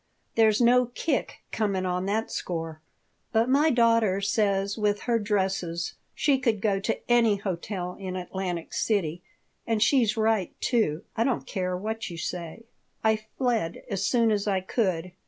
"There's 0.33 0.59
no 0.59 0.87
kick 0.87 1.43
comin' 1.51 1.85
on 1.85 2.07
that 2.07 2.31
score. 2.31 2.81
But 3.31 3.49
my 3.49 3.69
daughter 3.69 4.19
says 4.19 4.75
with 4.75 5.01
her 5.01 5.19
dresses 5.19 5.93
she 6.15 6.39
could 6.39 6.59
go 6.59 6.79
to 6.79 6.97
any 7.07 7.35
hotel 7.35 7.95
in 7.99 8.15
Atlantic 8.15 8.73
City, 8.73 9.21
and 9.67 9.79
she's 9.79 10.17
right, 10.17 10.59
too. 10.59 11.03
I 11.15 11.23
don't 11.23 11.45
care 11.45 11.77
what 11.77 12.09
you 12.09 12.17
say." 12.17 12.65
I 13.03 13.15
fled 13.37 13.83
as 13.91 14.03
soon 14.03 14.31
as 14.31 14.47
I 14.47 14.59
could. 14.59 15.11